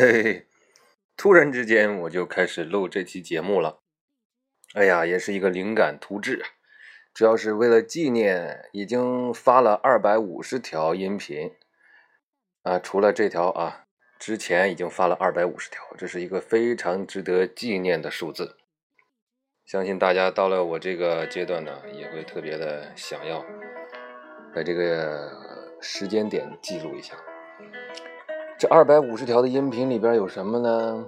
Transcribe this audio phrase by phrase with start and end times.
[0.00, 0.46] 嘿，
[1.18, 3.80] 突然之间我就开始录这期节目了。
[4.74, 6.44] 哎呀，也是一个灵感突至，
[7.12, 11.52] 主要是为了纪念已经发了二百五十条音频
[12.62, 12.78] 啊。
[12.78, 13.86] 除了这条啊，
[14.20, 18.56] 之前已经发了二百五十条，这是一个非常值得纪念的数字。
[19.66, 23.44] 相信大家到了我这个阶段呢，也会特别的想要
[24.54, 25.28] 把这个
[25.80, 27.16] 时间点记录一下。
[28.58, 31.04] 这二百五十条的音频里边有什么呢？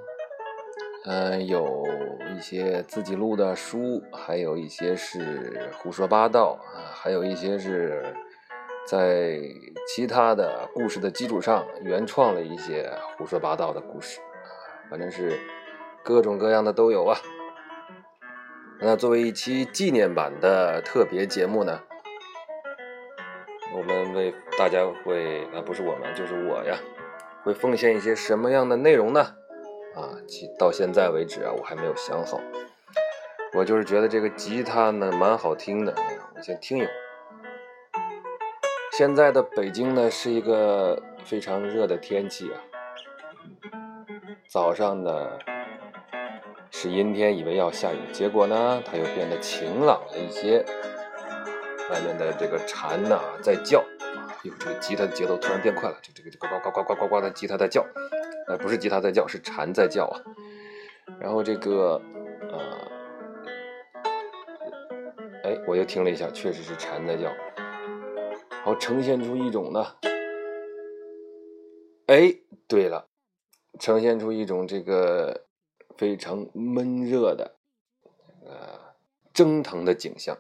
[1.05, 1.85] 嗯，有
[2.33, 8.15] 一些自己录的书，还有一些是胡说八道啊，还有一些是
[8.87, 9.41] 在
[9.89, 14.21] 其他的故事的基础上原创了一些胡说八道的故事，
[14.89, 15.37] 反正是
[16.05, 17.19] 各种各样的都有啊。
[18.79, 21.81] 那作为一期纪念版的特别节目呢，
[23.77, 26.77] 我们为大家会啊，不是我们，就是我呀。
[27.43, 29.21] 会奉献一些什么样的内容呢？
[29.95, 30.15] 啊，
[30.59, 32.41] 到现在为止啊，我还没有想好。
[33.55, 35.95] 我就是觉得这个吉他呢蛮好听的，
[36.37, 36.93] 我先听一会儿。
[38.93, 42.61] 现在的北京呢是一个非常热的天气啊，
[44.49, 45.39] 早上呢
[46.71, 50.65] 是阴天，以为要下雨，结果呢它又变得晴朗了一些。
[51.91, 53.83] 外面的这个蝉呐在叫。
[54.45, 57.87] 哟，这个吉他的节奏突然变快了，这这个这呱呱呱呱呱呱呱的吉他在叫，
[58.47, 60.17] 呃，不是吉他在叫，是蝉在叫啊。
[61.21, 62.01] 然后这个，
[62.51, 62.91] 呃，
[65.45, 67.25] 哎，我又听了一下，确实是蝉在叫，
[68.51, 69.97] 然后呈现出一种呢，
[72.07, 72.35] 哎，
[72.67, 73.09] 对了，
[73.79, 75.45] 呈现出一种这个
[75.99, 77.57] 非常闷热的，
[78.47, 78.95] 呃，
[79.35, 80.39] 蒸腾的景象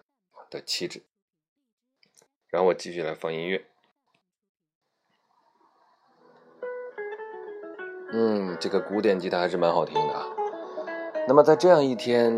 [0.48, 1.02] 的气质。
[2.48, 3.66] 然后我继续来放音乐。
[8.12, 10.14] 嗯，这个古典吉他还是蛮好听的。
[11.28, 12.32] 那么在这样一天，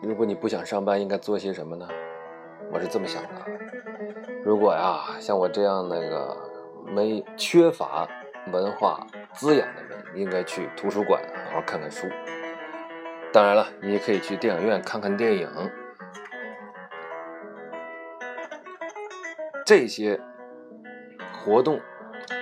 [0.00, 1.86] 如果你不想上班，应该做些什么呢？
[2.72, 3.28] 我是这么想的：
[4.42, 6.34] 如果呀，像我这样那个
[6.86, 8.08] 没缺乏
[8.52, 12.06] 文化滋养的人，应该去图书馆好好看看书。
[13.32, 15.48] 当然了，你也可以去电影院看看电影。
[19.66, 20.18] 这些
[21.44, 21.78] 活动，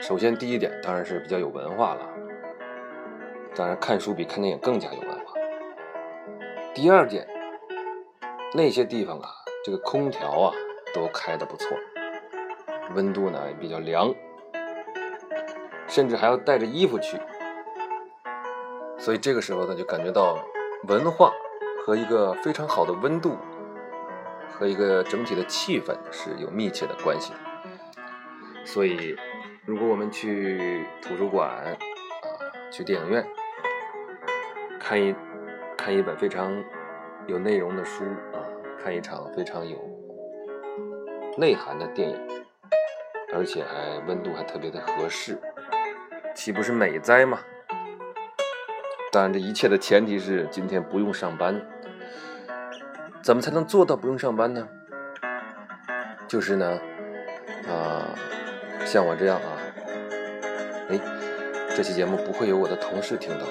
[0.00, 2.08] 首先第一点当然是比较有文化了。
[3.58, 5.34] 当然，看书比看电影更加有文化。
[6.72, 7.26] 第二点，
[8.54, 9.28] 那些地方啊，
[9.64, 10.54] 这个空调啊
[10.94, 11.76] 都开的不错，
[12.94, 14.14] 温度呢也比较凉，
[15.88, 17.18] 甚至还要带着衣服去。
[18.96, 20.38] 所以这个时候呢，就感觉到
[20.84, 21.32] 文化
[21.84, 23.36] 和一个非常好的温度
[24.52, 27.32] 和一个整体的气氛是有密切的关系。
[28.64, 29.16] 所以，
[29.64, 31.74] 如果我们去图书馆啊，
[32.70, 33.26] 去电影院。
[34.80, 35.14] 看一
[35.76, 36.52] 看一本非常
[37.26, 38.40] 有内容的书啊，
[38.82, 39.78] 看一场非常有
[41.36, 42.16] 内涵的电影，
[43.34, 45.38] 而且还温度还特别的合适，
[46.34, 47.38] 岂不是美哉吗？
[49.10, 51.60] 当然，这一切的前提是今天不用上班。
[53.22, 54.66] 怎么才能做到不用上班呢？
[56.26, 56.78] 就是呢，
[57.68, 58.14] 啊，
[58.84, 59.52] 像我这样啊，
[60.88, 60.98] 哎，
[61.76, 63.44] 这期节目不会有我的同事听到。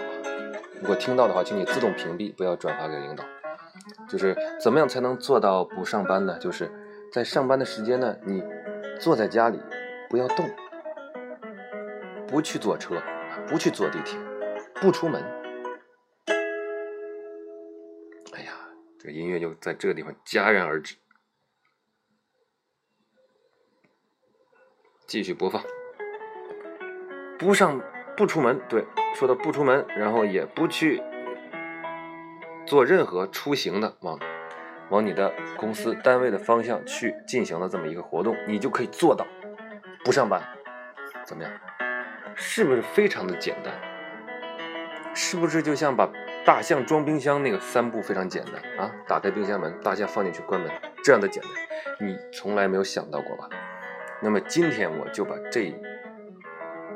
[0.80, 3.24] 如果听到的话，请你自动屏蔽，不要转发给领导。
[4.08, 6.38] 就是怎么样才能做到不上班呢？
[6.40, 6.70] 就是
[7.12, 8.44] 在上班的时间呢，你
[9.00, 9.60] 坐在家里，
[10.10, 10.50] 不要动，
[12.28, 13.02] 不去坐车，
[13.48, 14.20] 不去坐地铁，
[14.76, 15.24] 不出门。
[18.34, 18.54] 哎呀，
[19.00, 20.96] 这个音乐就在这个地方戛然而止。
[25.06, 25.64] 继续播放，
[27.40, 27.82] 不上
[28.18, 28.84] 不出门，对。
[29.16, 31.02] 说的不出门，然后也不去
[32.68, 34.20] 做任何出行的，往
[34.90, 39.26] 往你的公司单位的方向去进行的这么一个活动，你就可以做到
[40.06, 40.40] 不上班，
[41.26, 41.52] 怎么样？
[42.36, 43.74] 是不是非常的简单？
[45.16, 46.08] 是不是就像把
[46.46, 48.92] 大象装冰箱那个三步非常简单啊？
[49.08, 50.70] 打开冰箱门，大象放进去，关门，
[51.04, 53.50] 这样的简单，你从来没有想到过吧？
[54.22, 55.74] 那么今天我就把这。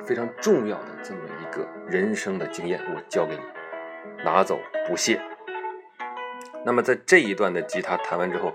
[0.05, 3.41] 非常重要的这么一个人生的经验，我教给你，
[4.23, 5.21] 拿走不谢。
[6.65, 8.53] 那么在这一段的吉他弹完之后，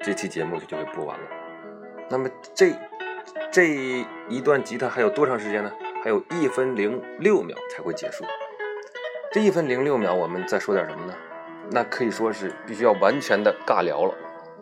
[0.00, 1.24] 这期节目就就会播完了。
[2.10, 2.72] 那么这
[3.50, 5.70] 这一段吉他还有多长时间呢？
[6.02, 8.24] 还有一分零六秒才会结束。
[9.32, 11.14] 这一分零六秒，我们再说点什么呢？
[11.70, 14.14] 那可以说是必须要完全的尬聊了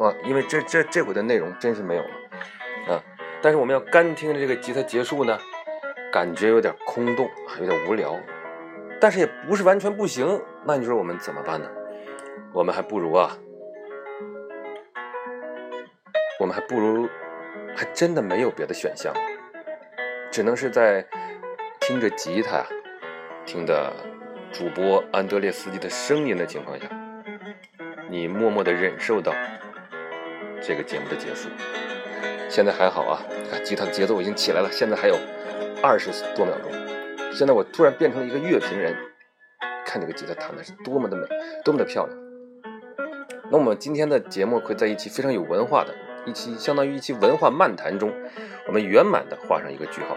[0.05, 2.11] 啊，因为这这这回的内容真是没有了
[2.89, 3.03] 啊。
[3.41, 5.39] 但是我们要干听这个吉他结束呢。
[6.17, 8.19] 感觉有点空洞，还有点无聊，
[8.99, 10.41] 但是也不是完全不行。
[10.65, 11.69] 那你说我们怎么办呢？
[12.55, 13.37] 我们还不如啊，
[16.41, 17.07] 我们还不如，
[17.77, 19.13] 还真的没有别的选项，
[20.33, 21.07] 只能是在
[21.81, 22.65] 听着吉他，
[23.45, 23.93] 听着
[24.51, 26.87] 主播安德烈斯基的声音的情况下，
[28.09, 29.35] 你默默的忍受到
[30.63, 31.51] 这个节目的结束。
[32.49, 33.21] 现在还好啊，
[33.51, 35.15] 看吉他的节奏已经起来了，现在还有
[35.87, 36.73] 二十多秒钟。
[37.33, 38.93] 现在我突然变成了一个乐评人，
[39.85, 41.25] 看这个吉他弹的是多么的美，
[41.65, 42.19] 多么的漂亮。
[43.53, 45.95] 那我们今天的节目会在一期非常有文化的
[46.25, 48.13] 一期，相当于一期文化漫谈中，
[48.67, 50.17] 我们圆满的画上一个句号。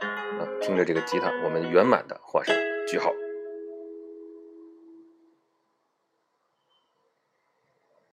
[0.00, 2.56] 啊，听着这个吉他，我们圆满的画上
[2.88, 3.12] 句号。